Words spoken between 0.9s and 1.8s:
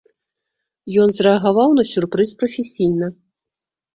Ён зрэагаваў